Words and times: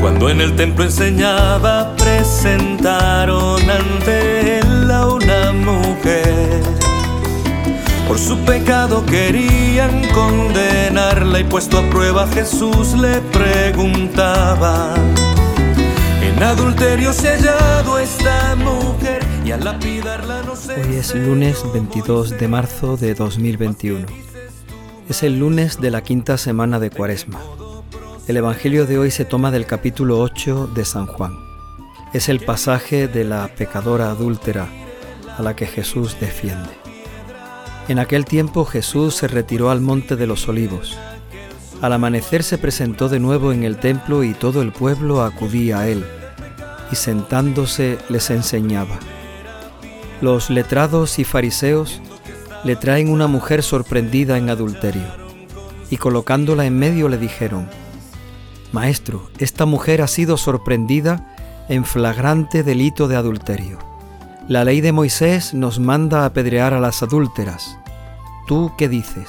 Cuando 0.00 0.30
en 0.30 0.40
el 0.40 0.56
templo 0.56 0.84
enseñaba, 0.84 1.94
presentaron 1.96 3.60
ante 3.68 4.60
él 4.60 4.90
a 4.90 5.06
una 5.06 5.52
mujer. 5.52 6.62
Por 8.08 8.18
su 8.18 8.38
pecado 8.38 9.04
querían 9.04 10.02
condenarla 10.08 11.40
y 11.40 11.44
puesto 11.44 11.78
a 11.78 11.82
prueba 11.90 12.26
Jesús 12.28 12.94
le 12.94 13.20
preguntaba. 13.20 14.94
En 16.22 16.42
adulterio 16.42 17.12
se 17.12 17.28
ha 17.28 17.36
hallado 17.36 17.98
esta 17.98 18.56
mujer 18.56 19.22
y 19.44 19.52
al 19.52 19.64
lapidarla 19.64 20.42
no 20.42 20.56
se 20.56 20.74
Hoy 20.74 20.96
es 20.96 21.14
lunes 21.14 21.62
22 21.74 22.38
de 22.38 22.48
marzo 22.48 22.96
de 22.96 23.14
2021. 23.14 24.06
Es 25.10 25.22
el 25.22 25.38
lunes 25.38 25.78
de 25.80 25.90
la 25.90 26.02
quinta 26.02 26.38
semana 26.38 26.80
de 26.80 26.90
Cuaresma. 26.90 27.38
El 28.30 28.36
Evangelio 28.36 28.86
de 28.86 28.96
hoy 28.96 29.10
se 29.10 29.24
toma 29.24 29.50
del 29.50 29.66
capítulo 29.66 30.20
8 30.20 30.70
de 30.72 30.84
San 30.84 31.06
Juan. 31.06 31.36
Es 32.12 32.28
el 32.28 32.38
pasaje 32.38 33.08
de 33.08 33.24
la 33.24 33.48
pecadora 33.48 34.08
adúltera 34.08 34.68
a 35.36 35.42
la 35.42 35.56
que 35.56 35.66
Jesús 35.66 36.16
defiende. 36.20 36.70
En 37.88 37.98
aquel 37.98 38.24
tiempo 38.24 38.64
Jesús 38.64 39.16
se 39.16 39.26
retiró 39.26 39.68
al 39.68 39.80
monte 39.80 40.14
de 40.14 40.28
los 40.28 40.48
olivos. 40.48 40.96
Al 41.82 41.92
amanecer 41.92 42.44
se 42.44 42.56
presentó 42.56 43.08
de 43.08 43.18
nuevo 43.18 43.50
en 43.50 43.64
el 43.64 43.78
templo 43.78 44.22
y 44.22 44.32
todo 44.32 44.62
el 44.62 44.70
pueblo 44.70 45.22
acudía 45.22 45.80
a 45.80 45.88
él, 45.88 46.04
y 46.92 46.94
sentándose 46.94 47.98
les 48.10 48.30
enseñaba. 48.30 49.00
Los 50.20 50.50
letrados 50.50 51.18
y 51.18 51.24
fariseos 51.24 52.00
le 52.62 52.76
traen 52.76 53.08
una 53.08 53.26
mujer 53.26 53.64
sorprendida 53.64 54.38
en 54.38 54.50
adulterio, 54.50 55.08
y 55.90 55.96
colocándola 55.96 56.64
en 56.64 56.78
medio 56.78 57.08
le 57.08 57.18
dijeron, 57.18 57.68
Maestro, 58.72 59.28
esta 59.38 59.66
mujer 59.66 60.00
ha 60.00 60.06
sido 60.06 60.36
sorprendida 60.36 61.34
en 61.68 61.84
flagrante 61.84 62.62
delito 62.62 63.08
de 63.08 63.16
adulterio. 63.16 63.78
La 64.48 64.64
ley 64.64 64.80
de 64.80 64.92
Moisés 64.92 65.54
nos 65.54 65.80
manda 65.80 66.24
apedrear 66.24 66.74
a 66.74 66.80
las 66.80 67.02
adúlteras. 67.02 67.78
¿Tú 68.46 68.72
qué 68.78 68.88
dices? 68.88 69.28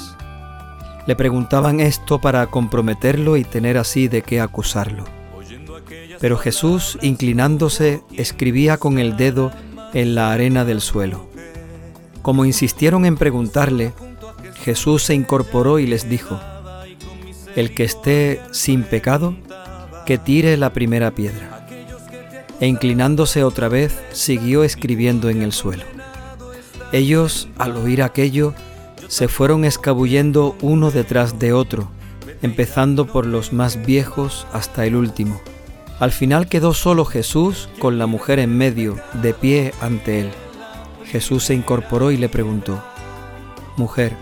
Le 1.08 1.16
preguntaban 1.16 1.80
esto 1.80 2.20
para 2.20 2.46
comprometerlo 2.48 3.38
y 3.38 3.44
tener 3.44 3.78
así 3.78 4.08
de 4.08 4.22
qué 4.22 4.40
acusarlo. 4.40 5.06
Pero 6.20 6.38
Jesús, 6.38 7.00
inclinándose, 7.02 8.04
escribía 8.16 8.78
con 8.78 9.00
el 9.00 9.18
dedo 9.18 9.52
en 9.94 10.14
la 10.14 10.32
arena 10.32 10.66
del 10.66 10.82
suelo. 10.82 11.28
Como 12.22 12.46
insistieron 12.46 13.06
en 13.06 13.18
preguntarle, 13.18 13.94
Jesús 14.64 15.04
se 15.04 15.16
incorporó 15.16 15.80
y 15.80 15.88
les 15.88 16.08
dijo, 16.08 16.40
el 17.56 17.74
que 17.74 17.84
esté 17.84 18.42
sin 18.52 18.84
pecado, 18.84 19.36
que 20.06 20.18
tire 20.18 20.58
la 20.58 20.74
primera 20.74 21.12
piedra. 21.12 21.68
E 22.60 22.68
inclinándose 22.68 23.44
otra 23.44 23.70
vez, 23.70 24.00
siguió 24.12 24.64
escribiendo 24.64 25.30
en 25.30 25.42
el 25.42 25.52
suelo. 25.52 25.84
Ellos, 26.92 27.48
al 27.58 27.78
oír 27.78 28.04
aquello, 28.04 28.54
se 29.08 29.28
fueron 29.28 29.66
escabullendo 29.66 30.56
uno 30.62 30.92
detrás 30.92 31.40
de 31.40 31.54
otro, 31.54 31.90
empezando 32.42 33.08
por 33.08 33.26
los 33.26 33.54
más 33.54 33.86
viejos 33.86 34.46
hasta 34.54 34.86
el 34.86 34.96
último. 34.96 35.42
Al 36.00 36.12
final 36.12 36.48
quedó 36.48 36.74
solo 36.74 37.06
Jesús 37.06 37.70
con 37.80 37.98
la 37.98 38.08
mujer 38.08 38.40
en 38.40 38.58
medio, 38.58 38.98
de 39.22 39.34
pie 39.34 39.74
ante 39.82 40.22
él. 40.22 40.32
Jesús 41.06 41.44
se 41.44 41.54
incorporó 41.54 42.12
y 42.12 42.18
le 42.18 42.30
preguntó, 42.30 42.82
Mujer, 43.78 44.16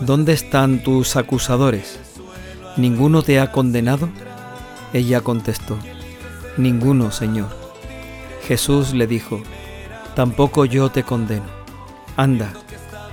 ¿dónde 0.00 0.32
están 0.32 0.82
tus 0.82 1.16
acusadores? 1.16 1.98
¿Ninguno 2.76 3.22
te 3.22 3.38
ha 3.38 3.52
condenado? 3.52 4.08
Ella 4.92 5.20
contestó, 5.20 5.78
Ninguno, 6.56 7.12
Señor. 7.12 7.48
Jesús 8.46 8.94
le 8.94 9.06
dijo, 9.06 9.40
Tampoco 10.14 10.64
yo 10.64 10.90
te 10.90 11.02
condeno. 11.02 11.46
Anda, 12.16 12.52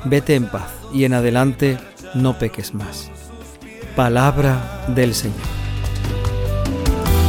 vete 0.06 0.36
en 0.36 0.48
paz 0.48 0.72
y 0.94 1.06
en 1.06 1.14
adelante 1.14 1.78
no 2.14 2.38
peques 2.38 2.74
más. 2.74 3.12
Palabra 3.96 4.86
del 4.88 5.14
Señor. 5.14 5.38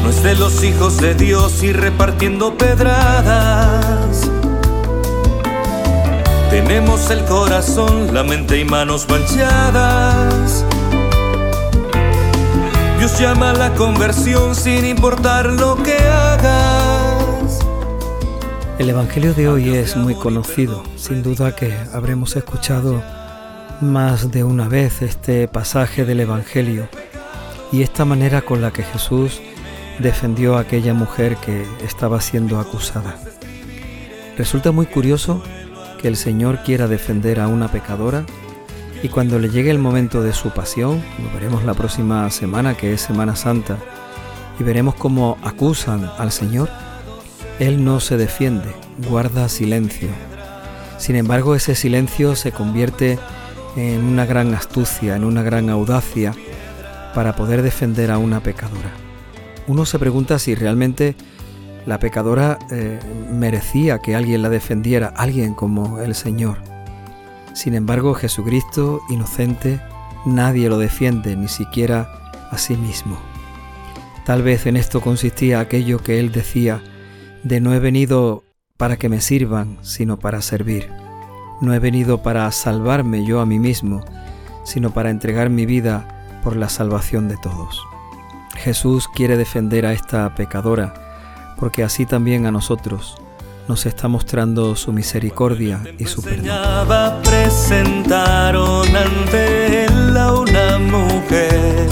No 0.03 0.11
es 0.11 0.23
de 0.23 0.35
los 0.35 0.65
hijos 0.65 0.99
de 0.99 1.15
Dios 1.15 1.63
y 1.63 1.73
repartiendo 1.73 2.57
pedradas. 2.57 4.31
Tenemos 6.51 7.11
el 7.11 7.25
corazón, 7.25 8.13
la 8.13 8.23
mente 8.23 8.59
y 8.59 8.65
manos 8.65 9.07
manchadas. 9.09 10.65
Dios 13.03 13.19
llama 13.19 13.51
a 13.51 13.55
la 13.55 13.75
conversión 13.75 14.55
sin 14.55 14.87
importar 14.87 15.47
lo 15.47 15.75
que 15.83 15.97
hagas. 15.97 17.59
El 18.79 18.91
Evangelio 18.91 19.35
de 19.35 19.49
hoy 19.49 19.71
es 19.71 19.97
muy 19.97 20.15
conocido, 20.15 20.85
sin 20.95 21.21
duda 21.25 21.57
que 21.57 21.77
habremos 21.93 22.37
escuchado 22.37 23.03
más 23.81 24.31
de 24.31 24.45
una 24.45 24.69
vez 24.69 25.03
este 25.03 25.49
pasaje 25.49 26.05
del 26.05 26.21
Evangelio 26.21 26.89
y 27.73 27.83
esta 27.83 28.05
manera 28.05 28.43
con 28.43 28.63
la 28.63 28.71
que 28.71 28.85
Jesús 28.85 29.41
defendió 29.99 30.57
a 30.57 30.61
aquella 30.61 30.95
mujer 30.95 31.39
que 31.39 31.67
estaba 31.85 32.21
siendo 32.21 32.61
acusada. 32.61 33.17
Resulta 34.39 34.71
muy 34.71 34.87
curioso 34.87 35.43
que 36.01 36.07
el 36.07 36.17
Señor 36.17 36.61
quiera 36.63 36.87
defender 36.87 37.41
a 37.41 37.49
una 37.49 37.67
pecadora 37.67 38.25
y 39.03 39.09
cuando 39.09 39.39
le 39.39 39.51
llegue 39.51 39.71
el 39.71 39.79
momento 39.79 40.23
de 40.23 40.33
su 40.33 40.51
pasión, 40.51 41.03
lo 41.19 41.33
veremos 41.35 41.65
la 41.65 41.75
próxima 41.75 42.31
semana, 42.31 42.77
que 42.77 42.93
es 42.93 43.01
Semana 43.01 43.35
Santa, 43.35 43.77
y 44.59 44.63
veremos 44.63 44.95
cómo 44.95 45.39
acusan 45.43 46.09
al 46.19 46.31
Señor, 46.31 46.69
Él 47.59 47.85
no 47.85 47.99
se 47.99 48.17
defiende, 48.17 48.73
guarda 49.09 49.49
silencio. 49.49 50.09
Sin 50.99 51.17
embargo, 51.17 51.57
ese 51.57 51.75
silencio 51.75 52.37
se 52.37 52.53
convierte 52.53 53.19
en 53.77 54.05
una 54.05 54.25
gran 54.25 54.55
astucia, 54.55 55.17
en 55.17 55.25
una 55.25 55.43
gran 55.43 55.69
audacia 55.69 56.33
para 57.13 57.35
poder 57.35 57.63
defender 57.63 58.13
a 58.13 58.19
una 58.19 58.41
pecadora. 58.41 58.93
Uno 59.67 59.85
se 59.85 59.99
pregunta 59.99 60.39
si 60.39 60.55
realmente 60.55 61.17
la 61.87 61.99
pecadora 61.99 62.59
eh, 62.71 63.01
merecía 63.33 63.99
que 63.99 64.15
alguien 64.15 64.43
la 64.43 64.49
defendiera, 64.49 65.13
alguien 65.17 65.55
como 65.55 65.99
el 65.99 66.15
Señor. 66.15 66.72
Sin 67.55 67.75
embargo, 67.75 68.15
Jesucristo, 68.15 69.01
inocente, 69.09 69.81
nadie 70.25 70.69
lo 70.69 70.79
defiende, 70.79 71.37
ni 71.37 71.49
siquiera 71.49 72.33
a 72.51 72.59
sí 72.59 72.77
mismo. 72.77 73.19
Tal 74.25 74.43
vez 74.43 74.67
en 74.67 74.77
esto 74.77 75.01
consistía 75.01 75.61
aquello 75.61 75.99
que 75.99 76.21
él 76.21 76.33
decía, 76.33 76.83
de 77.43 77.61
no 77.61 77.75
he 77.75 77.79
venido 77.79 78.45
para 78.77 78.97
que 78.97 79.09
me 79.09 79.21
sirvan, 79.21 79.79
sino 79.83 80.19
para 80.19 80.43
servir. 80.43 80.91
No 81.61 81.75
he 81.75 81.79
venido 81.79 82.23
para 82.23 82.51
salvarme 82.51 83.25
yo 83.25 83.41
a 83.41 83.47
mí 83.47 83.59
mismo, 83.59 84.05
sino 84.65 84.93
para 84.93 85.11
entregar 85.11 85.51
mi 85.51 85.67
vida 85.67 86.41
por 86.43 86.57
la 86.57 86.69
salvación 86.69 87.29
de 87.29 87.37
todos. 87.37 87.83
Jesús 88.57 89.09
quiere 89.09 89.37
defender 89.37 89.87
a 89.87 89.93
esta 89.93 90.35
pecadora, 90.35 90.95
porque 91.59 91.83
así 91.83 92.07
también 92.07 92.47
a 92.47 92.51
nosotros 92.51 93.22
nos 93.69 93.87
está 93.87 94.09
mostrando 94.09 94.77
su 94.77 94.93
misericordia 94.93 95.83
y 95.99 96.05
su 96.07 96.23
perdón. 96.23 97.23
presentaron 97.23 98.87
ante 98.97 99.85
él 99.85 100.17
a 100.17 100.33
una 100.33 100.79
mujer. 100.79 101.89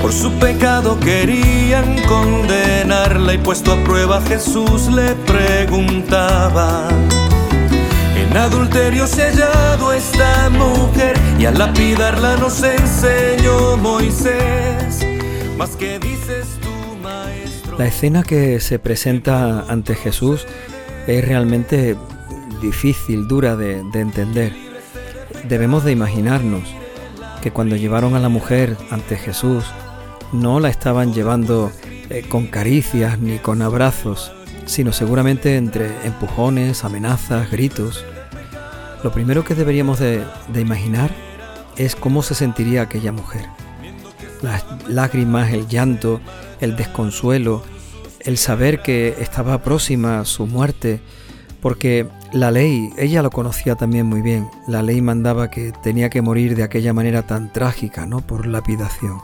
Por 0.00 0.12
su 0.12 0.32
pecado 0.34 0.98
querían 0.98 1.96
condenarla 2.08 3.34
y 3.34 3.38
puesto 3.38 3.72
a 3.72 3.84
prueba 3.84 4.20
Jesús 4.22 4.88
le 4.88 5.14
preguntaba. 5.26 6.88
En 8.16 8.36
adulterio 8.36 9.06
se 9.06 9.24
ha 9.24 9.26
hallado 9.26 9.92
esta 9.92 10.48
mujer 10.50 11.18
y 11.38 11.44
al 11.46 11.58
lapidarla 11.58 12.36
nos 12.36 12.62
enseñó 12.62 13.76
Moisés. 13.76 15.04
Más 15.58 15.70
que 15.76 15.98
dices 15.98 16.46
tú. 16.62 16.69
La 17.80 17.86
escena 17.86 18.22
que 18.22 18.60
se 18.60 18.78
presenta 18.78 19.60
ante 19.60 19.94
Jesús 19.94 20.46
es 21.06 21.26
realmente 21.26 21.96
difícil, 22.60 23.26
dura 23.26 23.56
de, 23.56 23.82
de, 23.90 24.00
entender. 24.00 24.52
Debemos 25.48 25.82
de 25.84 25.92
imaginarnos 25.92 26.64
que 27.40 27.52
cuando 27.52 27.76
llevaron 27.76 28.14
a 28.14 28.18
la 28.18 28.28
mujer 28.28 28.76
ante 28.90 29.16
Jesús, 29.16 29.64
no 30.30 30.60
la 30.60 30.68
estaban 30.68 31.14
llevando 31.14 31.72
eh, 32.10 32.22
con 32.28 32.48
caricias 32.48 33.18
ni 33.18 33.38
con 33.38 33.62
abrazos, 33.62 34.30
sino 34.66 34.92
seguramente 34.92 35.56
entre 35.56 35.86
empujones, 36.04 36.84
amenazas, 36.84 37.50
gritos. 37.50 38.04
Lo 39.02 39.10
primero 39.10 39.42
que 39.42 39.54
deberíamos 39.54 39.98
de, 39.98 40.22
de 40.52 40.60
imaginar 40.60 41.10
es 41.78 41.96
cómo 41.96 42.22
se 42.22 42.34
sentiría 42.34 42.82
aquella 42.82 43.12
mujer. 43.12 43.46
Las 44.42 44.64
lágrimas, 44.88 45.52
el 45.52 45.68
llanto, 45.68 46.20
el 46.60 46.76
desconsuelo, 46.76 47.62
el 48.20 48.38
saber 48.38 48.82
que 48.82 49.16
estaba 49.20 49.62
próxima 49.62 50.24
su 50.24 50.46
muerte, 50.46 51.00
porque 51.60 52.06
la 52.32 52.50
ley, 52.50 52.90
ella 52.96 53.22
lo 53.22 53.30
conocía 53.30 53.74
también 53.76 54.06
muy 54.06 54.22
bien, 54.22 54.48
la 54.66 54.82
ley 54.82 55.02
mandaba 55.02 55.50
que 55.50 55.72
tenía 55.82 56.08
que 56.10 56.22
morir 56.22 56.56
de 56.56 56.62
aquella 56.62 56.92
manera 56.92 57.22
tan 57.26 57.52
trágica, 57.52 58.06
¿no? 58.06 58.20
Por 58.20 58.46
lapidación. 58.46 59.20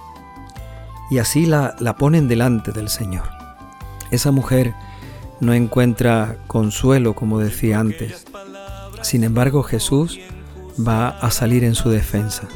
y 1.10 1.18
así 1.18 1.46
la, 1.46 1.76
la 1.78 1.96
ponen 1.96 2.26
delante 2.28 2.72
del 2.72 2.88
Señor. 2.88 3.28
Esa 4.10 4.32
mujer 4.32 4.74
no 5.40 5.52
encuentra 5.54 6.36
consuelo, 6.46 7.14
como 7.14 7.38
decía 7.38 7.78
antes. 7.78 8.26
Sin 9.02 9.24
embargo, 9.24 9.62
Jesús 9.62 10.18
va 10.76 11.08
a 11.08 11.30
salir 11.30 11.64
en 11.64 11.74
su 11.74 11.90
defensa. 11.90 12.48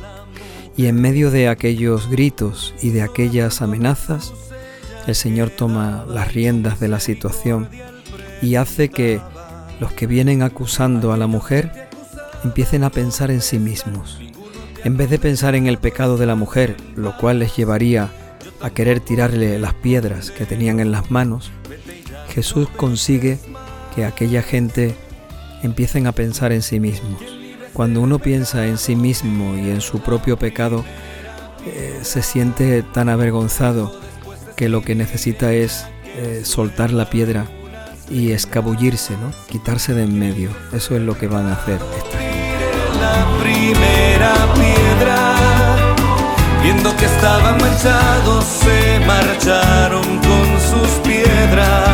Y 0.76 0.86
en 0.86 1.00
medio 1.00 1.30
de 1.30 1.48
aquellos 1.48 2.08
gritos 2.08 2.74
y 2.82 2.90
de 2.90 3.02
aquellas 3.02 3.60
amenazas, 3.60 4.32
el 5.06 5.14
Señor 5.14 5.50
toma 5.50 6.04
las 6.08 6.32
riendas 6.32 6.80
de 6.80 6.88
la 6.88 7.00
situación 7.00 7.68
y 8.42 8.54
hace 8.54 8.88
que 8.88 9.20
los 9.80 9.92
que 9.92 10.06
vienen 10.06 10.42
acusando 10.42 11.12
a 11.12 11.16
la 11.16 11.26
mujer 11.26 11.88
empiecen 12.44 12.84
a 12.84 12.90
pensar 12.90 13.30
en 13.30 13.40
sí 13.40 13.58
mismos. 13.58 14.20
En 14.84 14.96
vez 14.96 15.10
de 15.10 15.18
pensar 15.18 15.54
en 15.54 15.66
el 15.66 15.78
pecado 15.78 16.16
de 16.16 16.26
la 16.26 16.34
mujer, 16.34 16.76
lo 16.96 17.16
cual 17.16 17.38
les 17.38 17.56
llevaría 17.56 18.10
a 18.62 18.70
querer 18.70 19.00
tirarle 19.00 19.58
las 19.58 19.74
piedras 19.74 20.30
que 20.30 20.46
tenían 20.46 20.80
en 20.80 20.92
las 20.92 21.10
manos, 21.10 21.50
Jesús 22.28 22.68
consigue 22.76 23.38
que 23.94 24.04
aquella 24.04 24.42
gente 24.42 24.94
empiecen 25.62 26.06
a 26.06 26.12
pensar 26.12 26.52
en 26.52 26.62
sí 26.62 26.80
mismos. 26.80 27.20
Cuando 27.72 28.00
uno 28.00 28.18
piensa 28.18 28.66
en 28.66 28.78
sí 28.78 28.96
mismo 28.96 29.56
y 29.56 29.70
en 29.70 29.80
su 29.80 30.00
propio 30.00 30.36
pecado, 30.38 30.84
eh, 31.66 32.00
se 32.02 32.22
siente 32.22 32.82
tan 32.82 33.08
avergonzado 33.08 33.92
que 34.56 34.68
lo 34.68 34.82
que 34.82 34.94
necesita 34.94 35.52
es 35.52 35.86
eh, 36.16 36.42
soltar 36.44 36.92
la 36.92 37.08
piedra 37.08 37.46
y 38.10 38.32
escabullirse, 38.32 39.14
¿no? 39.16 39.32
quitarse 39.48 39.94
de 39.94 40.04
en 40.04 40.18
medio. 40.18 40.50
Eso 40.72 40.96
es 40.96 41.02
lo 41.02 41.16
que 41.16 41.28
van 41.28 41.46
a 41.46 41.52
hacer. 41.54 41.80
La 43.00 43.26
primera 43.40 44.34
piedra, 44.54 45.94
viendo 46.62 46.94
que 46.96 47.04
estaban 47.06 47.58
manchados, 47.58 48.44
se 48.44 49.00
marcharon 49.06 50.02
con 50.02 50.60
sus 50.60 50.90
piedras. 51.02 51.89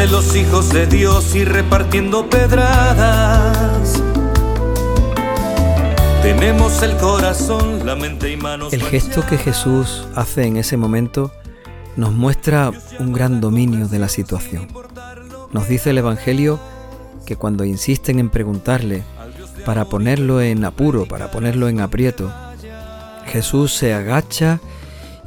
De 0.00 0.06
los 0.06 0.34
hijos 0.34 0.72
de 0.72 0.86
Dios 0.86 1.34
y 1.34 1.44
repartiendo 1.44 2.30
pedradas. 2.30 4.02
Tenemos 6.22 6.82
el 6.82 6.96
corazón, 6.96 7.84
la 7.84 7.96
mente 7.96 8.30
y 8.30 8.36
manos. 8.38 8.72
El 8.72 8.82
gesto 8.82 9.26
que 9.26 9.36
Jesús 9.36 10.06
hace 10.14 10.46
en 10.46 10.56
ese 10.56 10.78
momento 10.78 11.30
nos 11.96 12.14
muestra 12.14 12.70
un 12.98 13.12
gran 13.12 13.42
dominio 13.42 13.88
de 13.88 13.98
la 13.98 14.08
situación. 14.08 14.68
Nos 15.52 15.68
dice 15.68 15.90
el 15.90 15.98
Evangelio 15.98 16.58
que 17.26 17.36
cuando 17.36 17.66
insisten 17.66 18.18
en 18.20 18.30
preguntarle 18.30 19.02
para 19.66 19.84
ponerlo 19.84 20.40
en 20.40 20.64
apuro, 20.64 21.04
para 21.04 21.30
ponerlo 21.30 21.68
en 21.68 21.78
aprieto, 21.78 22.32
Jesús 23.26 23.74
se 23.74 23.92
agacha 23.92 24.60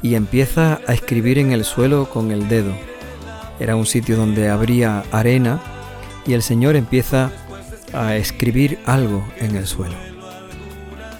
y 0.02 0.16
empieza 0.16 0.80
a 0.88 0.94
escribir 0.94 1.38
en 1.38 1.52
el 1.52 1.64
suelo 1.64 2.10
con 2.10 2.32
el 2.32 2.48
dedo. 2.48 2.74
Era 3.58 3.76
un 3.76 3.86
sitio 3.86 4.16
donde 4.16 4.48
habría 4.48 5.04
arena 5.12 5.60
y 6.26 6.32
el 6.32 6.42
Señor 6.42 6.76
empieza 6.76 7.30
a 7.92 8.16
escribir 8.16 8.78
algo 8.86 9.24
en 9.38 9.56
el 9.56 9.66
suelo. 9.66 9.94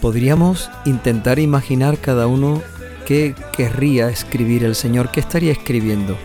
Podríamos 0.00 0.70
intentar 0.84 1.38
imaginar 1.38 1.98
cada 1.98 2.26
uno 2.26 2.62
¿Qué 3.06 3.34
querría 3.54 4.08
escribir 4.08 4.64
el 4.64 4.75
Señor? 4.75 5.10
¿Qué 5.10 5.20
estaría 5.20 5.52
escribiendo? 5.52 6.16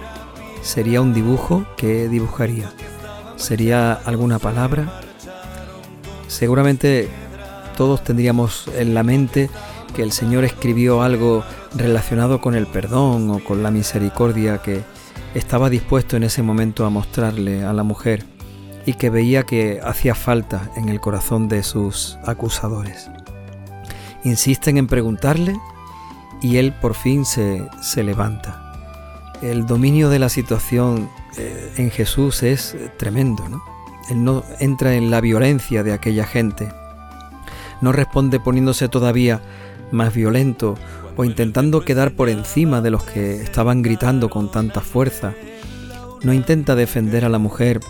¿Sería 0.62 1.02
un 1.02 1.14
dibujo? 1.14 1.66
¿Qué 1.76 2.08
dibujaría? 2.08 2.72
¿Sería 3.36 3.92
alguna 3.92 4.40
palabra? 4.40 5.02
Seguramente 6.30 7.10
todos 7.76 8.02
tendríamos 8.02 8.70
en 8.78 8.94
la 8.94 9.04
mente 9.04 9.50
que 9.94 10.04
el 10.04 10.14
Señor 10.14 10.46
escribió 10.46 11.02
algo 11.02 11.44
relacionado 11.76 12.40
con 12.40 12.56
el 12.56 12.66
perdón 12.66 13.30
o 13.30 13.44
con 13.44 13.62
la 13.62 13.72
misericordia 13.72 14.60
que 14.60 14.82
estaba 15.34 15.70
dispuesto 15.70 16.18
en 16.18 16.24
ese 16.24 16.42
momento 16.42 16.86
a 16.86 16.90
mostrarle 16.90 17.64
a 17.64 17.74
la 17.74 17.84
mujer 17.84 18.26
y 18.86 18.94
que 18.94 19.10
veía 19.10 19.44
que 19.44 19.80
hacía 19.84 20.16
falta 20.16 20.72
en 20.76 20.90
el 20.90 21.00
corazón 21.00 21.48
de 21.48 21.64
sus 21.64 22.18
acusadores. 22.26 23.10
Insisten 24.24 24.78
en 24.78 24.88
preguntarle 24.88 25.56
y 26.42 26.58
él 26.58 26.74
por 26.74 26.96
fin 26.96 27.26
se, 27.26 27.70
levanta. 27.96 28.66
El 29.42 29.66
dominio 29.66 30.10
de 30.10 30.20
la 30.20 30.30
situación 30.30 31.10
eh, 31.38 31.74
en 31.78 31.92
Jesús 31.92 32.44
es 32.44 32.76
tremendo, 32.98 33.48
¿no? 33.48 33.64
Él 34.10 34.24
no 34.24 34.44
entra 34.60 34.96
en 34.96 35.12
la 35.12 35.22
violencia 35.22 35.84
de 35.84 35.94
aquella 35.94 36.26
gente, 36.26 36.70
no 37.82 37.92
responde 37.92 38.40
poniéndose 38.40 38.90
todavía 38.90 39.42
más 39.92 40.14
violento 40.14 40.76
o 41.20 41.26
intentando 41.26 41.82
quedar 41.82 42.14
por 42.14 42.30
encima 42.30 42.80
de 42.80 42.92
los 42.92 43.04
que 43.04 43.42
estaban 43.42 43.82
gritando 43.82 44.30
con 44.30 44.50
tanta 44.50 44.80
fuerza. 44.80 45.34
No 46.24 46.32
intenta 46.32 46.76
defender 46.76 47.26
a 47.26 47.30
la 47.30 47.40
mujer 47.40 47.82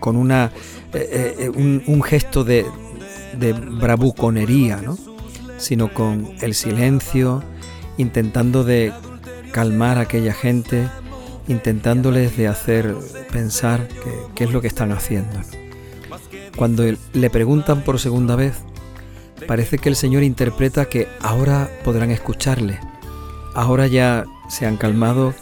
con 0.00 0.16
una, 0.16 0.50
eh, 0.94 1.36
eh, 1.40 1.50
un, 1.50 2.02
gesto 2.02 2.42
de, 2.42 2.64
de 3.38 3.52
bravuconería, 3.52 4.78
¿no? 4.78 4.96
sino 5.58 5.92
con 5.92 6.32
el 6.40 6.54
silencio, 6.54 7.42
intentando 7.98 8.64
de 8.64 8.94
calmar 9.52 9.98
a 9.98 10.02
aquella 10.02 10.32
gente, 10.32 10.88
intentándoles 11.48 12.34
de 12.38 12.48
hacer 12.48 12.94
pensar 13.30 13.88
qué 14.34 14.44
es 14.44 14.50
lo 14.50 14.62
que 14.62 14.68
están 14.68 14.90
haciendo. 14.90 15.38
Cuando 16.56 16.84
le 17.12 17.28
preguntan 17.28 17.82
por 17.82 18.00
segunda 18.00 18.36
vez, 18.36 18.54
parece 19.46 19.78
que 19.78 19.88
el 19.88 19.96
Señor 19.96 20.22
interpreta 20.22 20.86
que 20.86 21.08
ahora 21.20 21.68
podrán 21.84 22.10
escucharle, 22.10 22.80
ahora 23.54 23.86
ya 23.86 24.24
se 24.48 24.66
han 24.66 24.76
calmado 24.76 25.34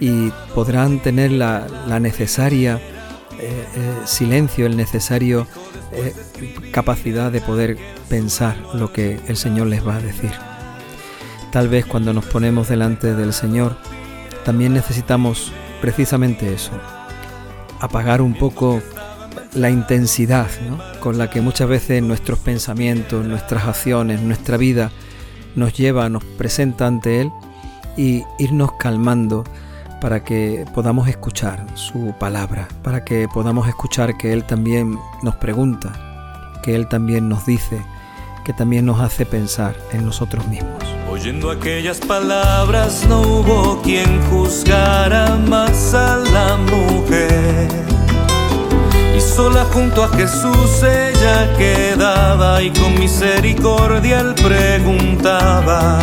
y 0.00 0.30
podrán 0.54 1.00
tener 1.00 1.32
la, 1.32 1.66
necesaria 2.00 2.80
eh, 3.38 3.66
eh, 3.76 3.94
silencio, 4.04 4.66
el 4.66 4.76
necesario 4.76 5.46
eh, 5.92 6.14
capacidad 6.72 7.30
de 7.30 7.40
poder 7.40 7.78
pensar 8.08 8.56
lo 8.74 8.92
que 8.92 9.20
el 9.28 9.36
Señor 9.36 9.68
les 9.68 9.86
va 9.86 9.96
a 9.96 10.00
decir. 10.00 10.32
Tal 11.52 11.68
vez 11.68 11.86
cuando 11.86 12.12
nos 12.12 12.24
ponemos 12.24 12.68
delante 12.68 13.14
del 13.14 13.32
Señor, 13.32 13.76
también 14.44 14.74
necesitamos 14.74 15.52
precisamente 15.80 16.52
eso, 16.52 16.72
apagar 17.80 18.20
un 18.20 18.34
poco 18.34 18.82
la 19.54 19.70
intensidad 19.70 20.48
con 21.00 21.18
la 21.18 21.30
que 21.30 21.40
muchas 21.40 21.68
veces 21.68 22.02
nuestros 22.02 22.38
pensamientos, 22.38 23.24
nuestras 23.24 23.64
acciones, 23.64 24.20
nuestra 24.20 24.56
vida 24.56 24.90
nos 25.54 25.72
lleva, 25.74 26.08
nos 26.08 26.24
presenta 26.24 26.86
ante 26.86 27.20
Él 27.20 27.30
y 27.96 28.24
irnos 28.38 28.72
calmando 28.78 29.44
para 30.00 30.24
que 30.24 30.66
podamos 30.74 31.08
escuchar 31.08 31.64
su 31.74 32.14
palabra, 32.18 32.68
para 32.82 33.04
que 33.04 33.28
podamos 33.32 33.68
escuchar 33.68 34.16
que 34.16 34.32
Él 34.32 34.44
también 34.44 34.98
nos 35.22 35.36
pregunta, 35.36 36.60
que 36.62 36.74
Él 36.74 36.88
también 36.88 37.28
nos 37.28 37.46
dice, 37.46 37.80
que 38.44 38.52
también 38.52 38.84
nos 38.84 39.00
hace 39.00 39.24
pensar 39.24 39.74
en 39.92 40.04
nosotros 40.04 40.46
mismos. 40.48 40.82
Oyendo 41.08 41.50
aquellas 41.50 42.00
palabras 42.00 43.06
no 43.08 43.22
hubo 43.22 43.80
quien 43.82 44.20
juzgara 44.24 45.36
más 45.36 45.94
a 45.94 46.16
la 46.16 46.56
mujer. 46.56 47.43
Sola 49.44 49.66
junto 49.74 50.02
a 50.02 50.08
Jesús 50.08 50.82
ella 50.82 51.54
quedaba 51.58 52.62
y 52.62 52.70
con 52.70 52.98
misericordia 52.98 54.20
él 54.20 54.34
preguntaba. 54.36 55.98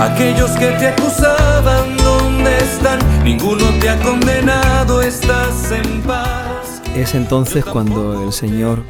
Aquellos 0.00 0.50
que 0.50 0.66
te 0.66 0.88
acusaban, 0.88 1.96
¿dónde 1.98 2.58
están? 2.58 2.98
Ninguno 3.22 3.64
te 3.80 3.88
ha 3.88 4.00
condenado, 4.00 5.00
estás 5.00 5.70
en 5.70 6.02
paz. 6.02 6.82
Es 6.96 7.14
entonces 7.14 7.64
cuando 7.64 8.24
el 8.24 8.32
Señor 8.32 8.82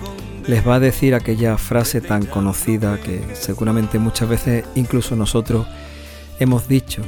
les 0.46 0.66
va 0.66 0.76
a 0.76 0.80
decir 0.80 1.14
aquella 1.14 1.58
frase 1.58 2.00
tan 2.00 2.24
conocida 2.24 2.98
que 2.98 3.22
seguramente 3.34 3.98
muchas 3.98 4.30
veces 4.30 4.64
incluso 4.74 5.16
nosotros 5.16 5.66
hemos 6.38 6.66
dicho, 6.66 7.02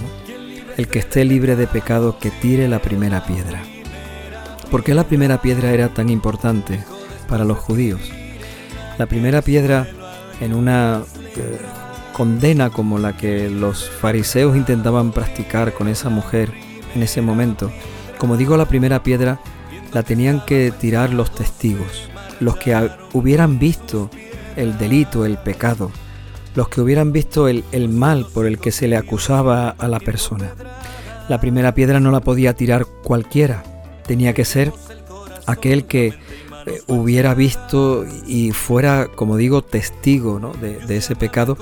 el 0.76 0.86
que 0.86 0.98
esté 0.98 1.24
libre 1.24 1.56
de 1.56 1.66
pecado 1.66 2.18
que 2.18 2.30
tire 2.30 2.68
la 2.68 2.82
primera 2.82 3.24
piedra. 3.24 3.62
¿Por 4.70 4.84
qué 4.84 4.94
la 4.94 5.04
primera 5.04 5.42
piedra 5.42 5.72
era 5.72 5.88
tan 5.88 6.08
importante 6.10 6.84
para 7.28 7.44
los 7.44 7.58
judíos? 7.58 8.00
La 8.98 9.06
primera 9.06 9.42
piedra 9.42 9.88
en 10.40 10.54
una 10.54 11.02
eh, 11.36 11.58
condena 12.12 12.70
como 12.70 12.98
la 12.98 13.16
que 13.16 13.50
los 13.50 13.90
fariseos 13.90 14.56
intentaban 14.56 15.12
practicar 15.12 15.72
con 15.72 15.88
esa 15.88 16.08
mujer 16.08 16.52
en 16.94 17.02
ese 17.02 17.22
momento, 17.22 17.70
como 18.18 18.36
digo, 18.36 18.56
la 18.56 18.66
primera 18.66 19.02
piedra 19.02 19.40
la 19.92 20.02
tenían 20.02 20.44
que 20.44 20.72
tirar 20.78 21.12
los 21.12 21.34
testigos, 21.34 22.10
los 22.38 22.56
que 22.56 22.90
hubieran 23.12 23.58
visto 23.58 24.10
el 24.56 24.76
delito, 24.76 25.24
el 25.24 25.38
pecado, 25.38 25.90
los 26.54 26.68
que 26.68 26.80
hubieran 26.80 27.12
visto 27.12 27.48
el, 27.48 27.64
mal 27.88 28.26
por 28.32 28.46
el 28.46 28.58
que 28.58 28.72
se 28.72 28.88
le 28.88 28.96
acusaba 28.96 29.70
a 29.70 29.88
la 29.88 30.00
persona. 30.00 30.50
La 31.28 31.40
primera 31.40 31.74
piedra 31.74 31.98
no 32.00 32.10
la 32.10 32.20
podía 32.20 32.54
tirar 32.54 32.84
cualquiera, 33.02 33.62
tenía 34.10 34.34
que 34.34 34.44
ser 34.44 34.72
aquel 35.46 35.84
que 35.84 36.08
eh, 36.08 36.14
hubiera 36.88 37.32
visto 37.32 38.04
y 38.26 38.50
fuera, 38.50 39.06
como 39.06 39.36
digo, 39.36 39.62
testigo 39.62 40.40
de, 40.60 40.96
ese 40.96 41.14
pecado 41.14 41.56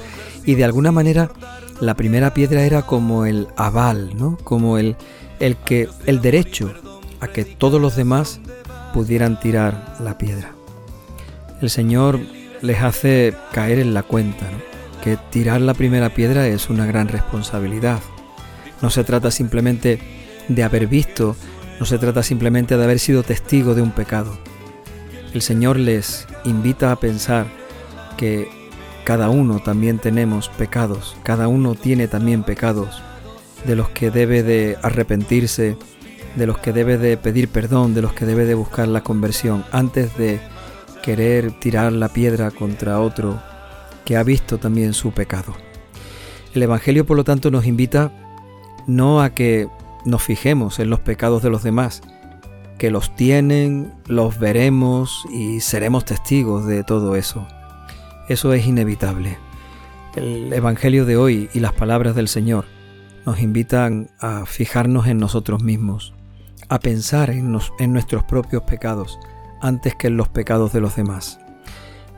Y 0.47 0.55
de 0.55 0.65
alguna 0.65 0.91
manera 0.91 1.31
la 1.79 1.93
primera 1.93 2.33
piedra 2.33 2.63
era 2.63 2.81
como 2.81 3.27
el 3.27 3.49
aval, 3.59 4.17
¿no? 4.17 4.39
Como 4.45 4.79
el, 4.79 4.97
el 5.41 5.59
que 5.59 5.91
el 6.07 6.23
derecho 6.23 6.73
a 7.21 7.29
que 7.29 7.45
todos 7.45 7.83
los 7.83 7.97
demás 7.97 8.41
pudieran 8.95 9.39
tirar 9.39 9.97
la 10.01 10.17
piedra. 10.17 10.53
El 11.61 11.69
Señor 11.69 12.19
les 12.63 12.81
hace 12.81 13.35
caer 13.53 13.79
en 13.79 13.93
la 13.93 14.05
cuenta, 14.05 14.47
que 15.05 15.19
tirar 15.29 15.61
la 15.61 15.75
primera 15.75 16.15
piedra 16.15 16.47
es 16.47 16.71
una 16.71 16.87
gran 16.87 17.09
responsabilidad. 17.09 18.01
No 18.81 18.89
se 18.89 19.05
trata 19.05 19.31
simplemente 19.31 19.99
de 20.49 20.63
haber 20.63 20.87
visto, 20.87 21.37
no 21.79 21.87
se 21.87 21.99
trata 21.99 22.23
simplemente 22.23 22.77
de 22.77 22.85
haber 22.85 22.99
sido 22.99 23.23
testigo 23.23 23.75
de 23.75 23.83
un 23.83 23.93
pecado. 23.93 24.39
El 25.33 25.43
Señor 25.43 25.79
les 25.79 26.27
invita 26.45 26.91
a 26.93 26.97
pensar 26.97 27.47
que 28.17 28.49
cada 29.05 29.31
uno 29.31 29.61
también 29.61 29.99
tenemos 29.99 30.49
pecados, 30.49 31.17
cada 31.23 31.49
uno 31.49 31.75
tiene 31.75 32.09
también 32.09 32.43
pecados 32.43 33.03
de 33.67 33.77
los 33.77 33.89
que 33.91 34.11
debe 34.11 34.43
de 34.43 34.77
arrepentirse, 34.83 35.77
de 36.37 36.47
los 36.47 36.59
que 36.59 36.73
debe 36.73 36.99
de 36.99 37.17
pedir 37.17 37.49
perdón, 37.49 37.95
de 37.95 38.03
los 38.03 38.13
que 38.13 38.27
debe 38.27 38.45
de 38.45 38.55
buscar 38.55 38.89
la 38.89 39.03
conversión, 39.03 39.65
antes 39.73 40.17
de 40.17 40.41
querer 41.03 41.53
tirar 41.59 41.93
la 41.93 42.09
piedra 42.09 42.51
contra 42.51 43.01
otro 43.01 43.41
que 44.05 44.17
ha 44.17 44.23
visto 44.23 44.59
también 44.59 44.95
su 44.95 45.13
pecado. 45.13 45.55
El 46.55 46.63
Evangelio, 46.63 47.07
por 47.07 47.17
lo 47.17 47.25
tanto, 47.25 47.51
nos 47.51 47.67
invita 47.67 48.13
no 48.87 49.21
a 49.21 49.31
que 49.31 49.69
nos 50.09 50.23
fijemos 50.23 50.79
en 50.79 50.91
los 50.91 51.01
pecados 51.01 51.43
de 51.43 51.51
los 51.51 51.63
demás, 51.63 52.03
que 52.79 52.91
los 52.91 53.15
tienen, 53.15 53.93
los 54.07 54.39
veremos 54.39 55.27
y 55.31 55.61
seremos 55.61 56.05
testigos 56.05 56.67
de 56.67 56.85
todo 56.85 57.17
eso. 57.17 57.47
Eso 58.29 58.53
es 58.53 58.67
inevitable. 58.67 59.39
El 60.15 60.53
Evangelio 60.53 61.05
de 61.05 61.17
hoy 61.17 61.51
y 61.53 61.61
las 61.61 61.73
palabras 61.73 62.15
del 62.15 62.29
Señor 62.29 62.65
nos 63.27 63.41
invitan 63.41 64.11
a 64.21 64.47
fijarnos 64.47 65.07
en 65.07 65.19
nosotros 65.19 65.63
mismos, 65.63 66.15
a 66.69 66.79
pensar 66.81 67.31
en, 67.31 67.53
nuestros 67.53 68.25
propios 68.25 68.63
pecados 68.63 69.19
antes 69.61 69.95
que 69.95 70.07
en 70.07 70.17
los 70.17 70.29
pecados 70.29 70.73
de 70.73 70.81
los 70.81 70.97
demás. 70.97 71.41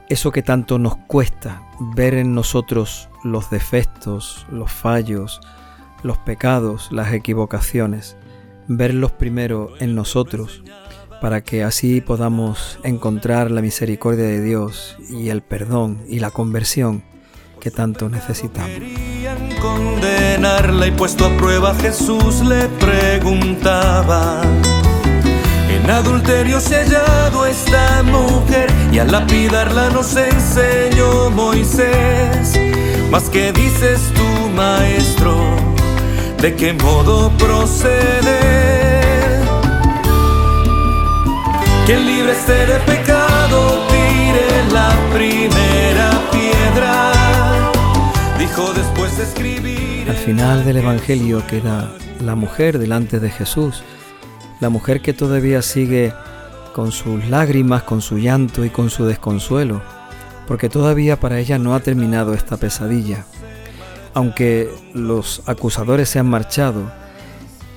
Eso 0.09 0.31
que 0.31 0.43
tanto 0.43 0.79
nos 0.79 0.97
cuesta 0.97 1.63
ver 1.95 2.15
en 2.15 2.35
nosotros 2.35 3.09
los 3.25 3.51
defectos, 3.51 4.47
los 4.51 4.71
fallos, 4.71 5.41
los 6.03 6.19
pecados, 6.19 6.91
las 6.93 7.13
equivocaciones, 7.13 8.17
verlos 8.69 9.13
primero 9.13 9.73
en 9.81 9.95
nosotros, 9.95 10.63
para 11.21 11.43
que 11.43 11.63
así 11.63 12.01
podamos 12.01 12.79
encontrar 12.83 13.51
la 13.51 13.63
misericordia 13.63 14.25
de 14.25 14.43
Dios 14.43 14.97
y 15.11 15.29
el 15.29 15.43
perdón 15.43 16.03
y 16.09 16.21
la 16.21 16.31
conversión 16.31 17.03
que 17.61 17.71
tanto 17.71 18.09
necesitamos. 18.09 18.71
Querían 18.71 19.51
condenarla 19.61 20.87
y 20.87 20.91
puesto 20.93 21.27
a 21.27 21.37
prueba 21.37 21.75
Jesús 21.75 22.41
le 22.41 22.67
preguntaba. 22.81 24.43
En 25.69 25.89
adulterio 25.91 26.61
sellado 26.61 27.47
esta 27.47 28.03
mujer 28.03 28.71
y 28.93 28.99
al 28.99 29.13
lapidarla 29.13 29.91
nos 29.91 30.17
enseñó 30.17 31.31
Moisés. 31.31 32.59
Mas 33.11 33.29
que 33.29 33.53
dices 33.53 34.01
tú, 34.15 34.51
maestro, 34.55 35.37
de 36.41 36.55
qué 36.55 36.73
modo 36.73 37.31
proceder. 37.37 38.31
Quien 41.85 42.07
libre 42.07 42.33
esté 42.33 42.67
de 42.67 42.79
pecado, 42.81 43.87
tire 43.89 44.73
la 44.73 44.97
primera 45.13 46.11
piedra. 46.31 47.13
Dijo 48.39 48.73
después 48.73 49.17
de 49.19 49.25
escribir. 49.25 50.09
Al 50.09 50.17
final 50.17 50.65
del 50.65 50.79
Evangelio 50.79 51.47
queda 51.47 51.93
la 52.21 52.35
mujer 52.35 52.79
delante 52.79 53.21
de 53.21 53.31
Jesús, 53.31 53.83
la 54.61 54.71
mujer 54.71 55.03
que 55.03 55.13
todavía 55.13 55.61
sigue 55.61 56.15
con 56.73 56.91
sus 56.91 57.29
lágrimas, 57.29 57.83
con 57.83 58.01
su 58.01 58.19
llanto 58.19 58.65
y 58.65 58.71
con 58.71 58.89
su 58.89 59.05
desconsuelo, 59.05 59.83
porque 60.47 60.71
todavía 60.71 61.21
para 61.21 61.39
ella 61.39 61.59
no 61.59 61.75
ha 61.75 61.81
terminado 61.81 62.33
esta 62.33 62.57
pesadilla. 62.57 63.27
Aunque 64.15 64.69
los 64.93 65.43
acusadores 65.47 66.09
se 66.09 66.19
han 66.19 66.29
marchado, 66.29 66.91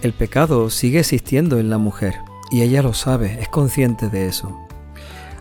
el 0.02 0.14
pecado 0.14 0.70
sigue 0.70 1.00
existiendo 1.00 1.60
en 1.60 1.70
la 1.70 1.78
mujer 1.78 2.16
y 2.52 2.62
ella 2.62 2.82
lo 2.82 2.94
sabe, 2.94 3.40
es 3.42 3.50
consciente 3.50 4.10
de 4.10 4.28
eso. 4.28 4.58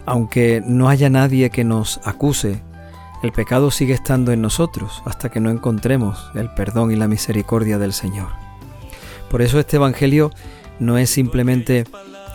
Aunque 0.06 0.62
no 0.66 0.88
haya 0.88 1.10
nadie 1.10 1.50
que 1.50 1.64
nos 1.64 2.00
acuse, 2.04 2.62
el 3.22 3.32
pecado 3.32 3.70
sigue 3.70 3.94
estando 3.94 4.32
en 4.32 4.42
nosotros 4.42 5.02
hasta 5.04 5.30
que 5.30 5.40
no 5.40 5.50
encontremos 5.50 6.30
el 6.34 6.50
perdón 6.54 6.90
y 6.90 6.96
la 6.96 7.08
misericordia 7.08 7.78
del 7.78 7.92
Señor. 7.92 8.28
Por 9.30 9.42
eso 9.42 9.58
este 9.58 9.76
Evangelio 9.76 10.30
no 10.78 10.98
es 10.98 11.10
simplemente 11.10 11.84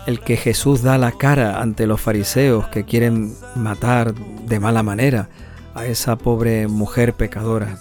el 0.05 0.21
que 0.21 0.37
Jesús 0.37 0.81
da 0.81 0.97
la 0.97 1.11
cara 1.11 1.61
ante 1.61 1.85
los 1.85 1.99
fariseos 1.99 2.67
que 2.69 2.85
quieren 2.85 3.35
matar 3.55 4.13
de 4.13 4.59
mala 4.59 4.81
manera 4.81 5.29
a 5.75 5.85
esa 5.85 6.17
pobre 6.17 6.67
mujer 6.67 7.13
pecadora. 7.13 7.77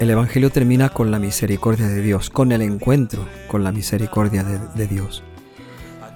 El 0.00 0.10
Evangelio 0.10 0.50
termina 0.50 0.88
con 0.88 1.12
la 1.12 1.20
misericordia 1.20 1.86
de 1.86 2.02
Dios, 2.02 2.28
con 2.28 2.50
el 2.50 2.62
encuentro 2.62 3.28
con 3.46 3.62
la 3.62 3.70
misericordia 3.70 4.42
de, 4.42 4.86
Dios. 4.88 5.22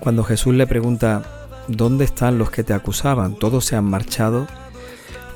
Cuando 0.00 0.24
Jesús 0.24 0.54
le 0.54 0.66
pregunta, 0.66 1.22
¿dónde 1.68 2.04
están 2.04 2.38
los 2.38 2.50
que 2.50 2.64
te 2.64 2.74
acusaban? 2.74 3.36
¿Todos 3.36 3.64
se 3.64 3.76
han 3.76 3.84
marchado? 3.84 4.48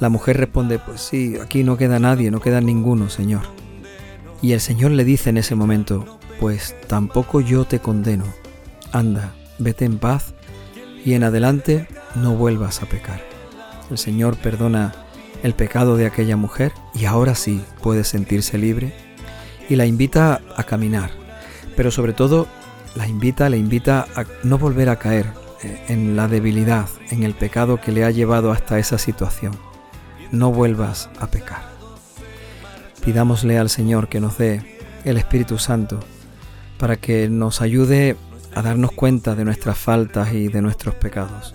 La 0.01 0.09
mujer 0.09 0.39
responde, 0.39 0.81
pues 0.81 1.01
sí, 1.01 1.37
aquí 1.41 1.63
no 1.63 1.77
queda 1.77 2.01
nadie, 2.01 2.33
no 2.33 2.41
queda 2.41 2.61
ninguno, 2.61 3.09
Señor. 3.09 3.43
Y 4.43 4.53
el 4.53 4.61
Señor 4.61 4.91
le 4.91 5.05
dice 5.05 5.31
en 5.31 5.39
ese 5.39 5.55
momento, 5.55 6.19
pues 6.41 6.75
tampoco 6.89 7.41
yo 7.41 7.65
te 7.65 7.79
condeno. 7.79 8.25
Anda, 8.91 9.35
vete 9.61 9.85
en 9.85 9.99
paz 9.99 10.35
y 11.05 11.15
en 11.15 11.23
adelante 11.23 11.87
no 12.17 12.35
vuelvas 12.35 12.83
a 12.83 12.87
pecar. 12.87 13.23
El 13.89 13.99
Señor 13.99 14.37
perdona 14.37 15.02
el 15.43 15.55
pecado 15.55 15.97
de 15.97 16.07
aquella 16.07 16.37
mujer 16.37 16.73
y 16.95 17.05
ahora 17.05 17.35
sí 17.35 17.65
puede 17.83 18.05
sentirse 18.05 18.59
libre 18.59 18.95
y 19.69 19.77
la 19.77 19.87
invita 19.87 20.41
a 20.57 20.65
caminar, 20.65 21.11
pero 21.77 21.91
sobre 21.91 22.13
todo 22.13 22.47
la 22.95 23.09
invita, 23.09 23.49
invita 23.51 24.07
a 24.15 24.25
no 24.43 24.59
volver 24.59 24.89
a 24.89 24.97
caer 24.97 25.27
eh, 25.63 25.85
en 25.89 26.17
la 26.17 26.29
debilidad, 26.29 26.89
en 27.11 27.23
el 27.23 27.35
pecado 27.35 27.81
que 27.81 27.93
le 27.93 28.05
ha 28.05 28.11
llevado 28.11 28.53
hasta 28.53 28.79
esa 28.79 28.99
situación. 28.99 29.57
No 30.31 30.53
vuelvas 30.53 31.09
a 31.19 31.27
pecar. 31.29 31.63
Pidámosle 33.05 33.59
al 33.59 33.71
Señor 33.71 34.09
que 34.09 34.21
nos 34.21 34.39
dé 34.39 34.79
el 35.05 35.17
Espíritu 35.17 35.59
Santo 35.59 36.01
para 36.79 36.97
que 36.97 37.29
nos 37.29 37.61
ayude 37.61 38.17
a 38.55 38.63
darnos 38.63 38.93
cuenta 38.93 39.35
de 39.35 39.45
nuestras 39.45 39.79
faltas 39.79 40.33
y 40.33 40.49
de 40.49 40.63
nuestros 40.63 40.95
pecados 40.95 41.55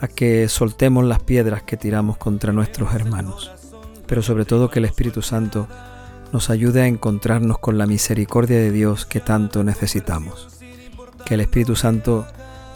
a 0.00 0.08
que 0.08 0.48
soltemos 0.48 1.04
las 1.04 1.20
piedras 1.22 1.62
que 1.62 1.76
tiramos 1.76 2.16
contra 2.16 2.52
nuestros 2.52 2.94
hermanos, 2.94 3.52
pero 4.06 4.22
sobre 4.22 4.44
todo 4.44 4.70
que 4.70 4.78
el 4.78 4.86
Espíritu 4.86 5.22
Santo 5.22 5.68
nos 6.32 6.48
ayude 6.50 6.82
a 6.82 6.86
encontrarnos 6.86 7.58
con 7.58 7.76
la 7.76 7.86
misericordia 7.86 8.58
de 8.58 8.70
Dios 8.70 9.04
que 9.04 9.20
tanto 9.20 9.64
necesitamos. 9.64 10.48
Que 11.24 11.34
el 11.34 11.40
Espíritu 11.40 11.76
Santo 11.76 12.26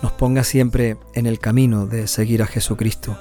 nos 0.02 0.12
ponga 0.12 0.44
siempre 0.44 0.96
en 1.14 1.26
el 1.26 1.38
camino 1.38 1.86
de 1.86 2.08
seguir 2.08 2.42
a 2.42 2.46
Jesucristo, 2.46 3.16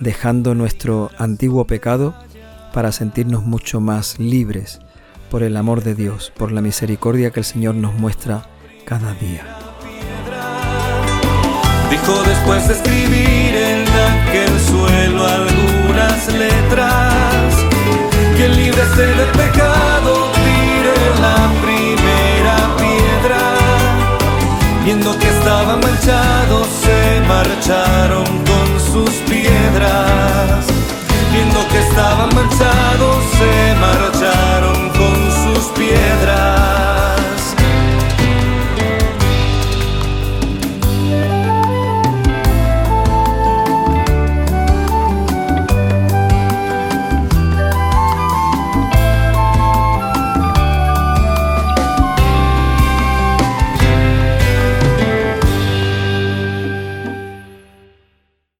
dejando 0.00 0.54
nuestro 0.54 1.10
antiguo 1.18 1.66
pecado 1.66 2.14
para 2.72 2.92
sentirnos 2.92 3.44
mucho 3.44 3.80
más 3.80 4.18
libres 4.18 4.80
por 5.30 5.42
el 5.42 5.56
amor 5.56 5.82
de 5.82 5.94
Dios, 5.94 6.32
por 6.36 6.52
la 6.52 6.60
misericordia 6.60 7.30
que 7.30 7.40
el 7.40 7.46
Señor 7.46 7.74
nos 7.74 7.94
muestra 7.94 8.46
cada 8.84 9.14
día 9.14 9.67
dijo 12.00 12.22
después 12.24 12.68
de 12.68 12.74
escribir 12.74 13.54
en 13.56 13.84
aquel 13.88 14.60
suelo 14.60 15.26
algunas 15.26 16.32
letras. 16.32 17.54
Quien 18.36 18.56
libre 18.56 18.82
esté 18.82 19.06
de 19.06 19.26
pecado, 19.32 20.30
tire 20.34 20.96
la 21.20 21.50
primera 21.62 22.56
piedra. 22.76 23.40
Viendo 24.84 25.18
que 25.18 25.28
estaba 25.28 25.76
manchado, 25.76 26.64
se 26.82 27.20
marcharon 27.26 28.26
con 28.44 28.80
sus 28.80 29.10
piedras. 29.28 30.77